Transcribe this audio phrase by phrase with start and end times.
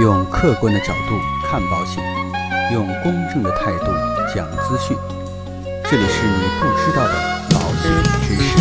[0.00, 2.02] 用客观的角度看保险，
[2.72, 3.84] 用公正的态度
[4.34, 4.96] 讲资讯。
[5.84, 7.12] 这里是你不知道的
[7.50, 7.92] 保险
[8.22, 8.56] 知识。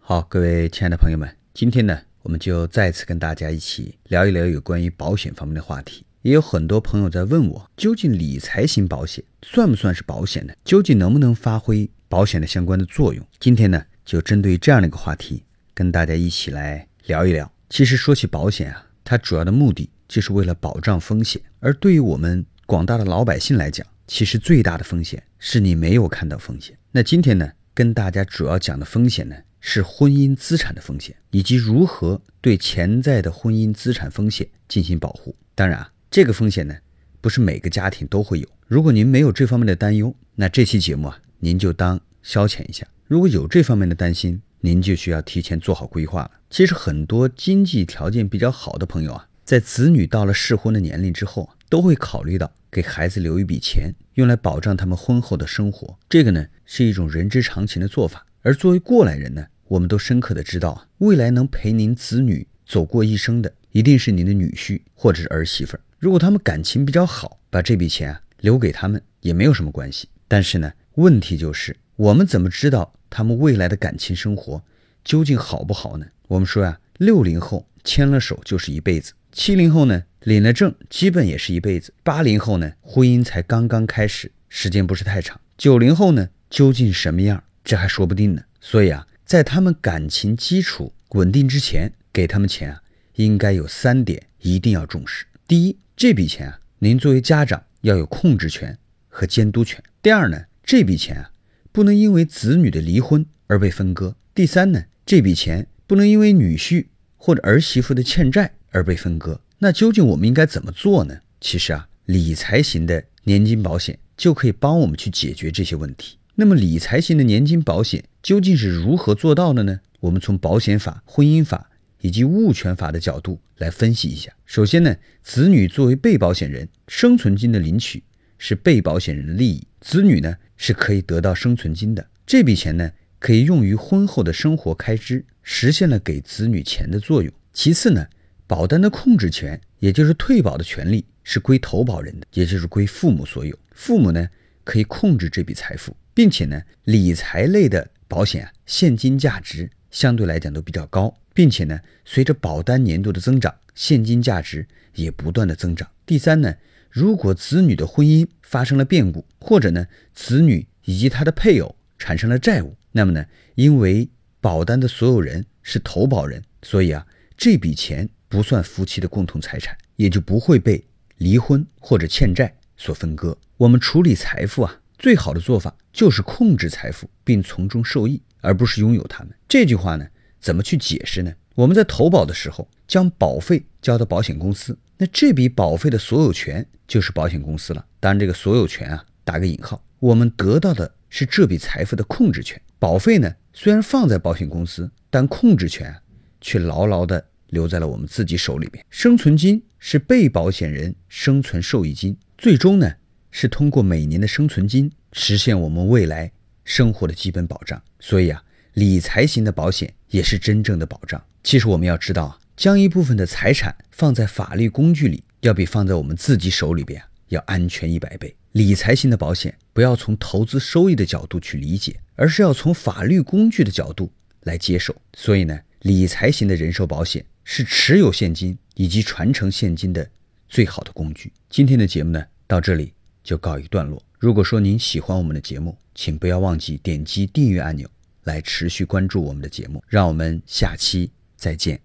[0.00, 6.06] 好，各位亲爱的朋友们，今天呢，我们就再次跟大家一起聊一聊有关于保险方面的话题。
[6.22, 10.54] 也有很多朋友在问我，究竟理财型保险算不算是保险呢？
[10.64, 13.26] 究竟能不能发挥保险的相关的作用？
[13.40, 17.50] 今天呢，就针对这样的一个话题，跟大家一起来聊一聊。
[17.70, 26.76] 其实说起保险啊，它主要的目的就是为了保障风险，而对于我们广大的老百姓来讲，其实最大的风险是你没有看到风险。
[26.92, 35.34] 那今天呢，跟大家主要讲的风险呢，是婚姻资产的风险，以及如何对潜在的婚姻资产风险进行保护。
[35.54, 35.90] 当然啊。
[36.10, 36.76] 这个风险呢，
[37.20, 38.46] 不是每个家庭都会有。
[38.68, 42.86] 如果您没有这方面的担忧，那这期节目啊，您就当消遣一下。
[43.06, 46.30] 如果有这方面的担心，您就需要提前做好规划了。
[46.48, 55.98] 其实很多经济条件比较好的朋友啊，在子女到了适婚的年龄之后，都会考虑到给孩子留一笔钱，用来保障他们婚后的生活。
[56.08, 58.24] 这个呢，是一种人之常情的做法。
[58.40, 65.76] 而作为过来人呢，我们都深刻的知道啊，未来能陪您子女走过一生的，一定是您的女婿或者是儿媳妇。
[65.98, 70.08] 如果他们感情比较好，把这笔钱啊留给他们也没有什么关系。
[70.26, 74.62] 但是呢，问题就是我们怎么知道他们未来的感情生活
[75.04, 76.06] 究竟好不好呢？
[76.28, 88.42] 我们说呀，六零后牵了手就是一辈子，七零后呢领了证基本也是一辈子，八零后呢婚姻才刚刚开始，时间不是太长，九零后呢究竟什么样，这还说不定呢。
[88.60, 92.82] 所以啊，在他们感情基础稳定之前，给他们钱啊，
[93.14, 95.26] 应该有三点一定要重视。
[95.46, 95.76] 第一。
[95.96, 98.76] 这笔钱啊，您作为家长要有控制权
[99.08, 99.80] 和监督权。
[100.02, 101.30] 第二呢，这笔钱啊，
[101.74, 104.14] 不能因为子女的离婚而被分割。
[104.32, 109.40] 第三呢，这笔钱不能因为女婿或者儿媳妇的欠债而被分割。
[109.58, 111.18] 那究竟我们应该怎么做呢？
[111.40, 116.16] 其实啊，理财型的年金保险就可以帮我们去解决这些问题。
[116.36, 119.80] 那么，理财型的年金保险究竟是如何做到的呢？
[119.98, 121.70] 我们从保险法、婚姻法。
[122.00, 124.30] 以及物权法的角度来分析一下。
[124.44, 128.02] 首先呢，子女作为被保险人，生存金的领取
[128.38, 132.06] 是被保险人的利益，子女呢是可以得到生存金的。
[132.26, 137.32] 这笔钱呢可以用于婚后的生活开支，实现了给子女钱的作用。
[137.52, 138.06] 其次呢，
[138.46, 143.58] 保单的控制权，也就是退保的权利是归投保人的，也就是归父母所有。
[143.72, 144.28] 父母呢
[144.64, 151.14] 可以控制这笔财富，并且呢，理财类的保险啊，现金价值相对来讲都比较高。
[151.36, 154.64] 并且呢，随着保单年度的增长，现金价值
[154.94, 155.90] 也不断的增长。
[156.06, 156.54] 第三呢，
[156.94, 159.84] 如果子女的婚姻发生了变故，或者呢，
[160.14, 164.08] 子女以及他的配偶产生了债务，那么呢，因为
[164.40, 167.04] 保单的所有人是投保人，所以啊，
[167.36, 173.36] 这笔钱不算夫妻的共同财产，也就不会被离婚或者欠债所分割。
[173.56, 179.34] 我们处理财富啊，最好的做法就是控制财富，并从中受益，而不是拥有它们。
[179.48, 180.06] 这句话呢？
[180.38, 181.32] 怎么去解释呢？
[181.56, 187.84] 我们在投保的时候将保费交到保险公司，那这笔保费的所有权就是保险公司了。
[188.00, 192.60] 当然，这个所有权啊打个引号，我们得到的是这笔财富的控制权。
[192.78, 195.94] 保费呢虽然放在保险公司，但控制权
[196.40, 198.84] 却牢牢的留在了我们自己手里边。
[198.90, 202.92] 生存金是被保险人生存受益金，最终呢
[203.30, 206.30] 是通过每年的生存金实现我们未来
[206.64, 207.82] 生活的基本保障。
[208.00, 208.42] 所以啊。
[208.74, 211.24] 理财型的保险也是真正的保障。
[211.44, 218.34] 其实我们要知道啊，将一部分的财产放在法律工具里，要比放在我们自己手里边要安全一百倍。
[218.52, 224.94] 理财型的保险不要从投资收益的角度去理解，而是要从法律工具的角度来接受。
[225.14, 230.08] 所以呢，理财型的人寿保险是持有现金以及传承现金的
[230.48, 231.32] 最好的工具。
[231.50, 232.92] 今天的节目呢，到这里
[233.22, 234.00] 就告一段落。
[234.18, 237.88] 如果说您喜欢我们的节目，请不要忘记点击订阅按钮。
[238.24, 241.83] 来持续关注我们的节目，让我们下期再见。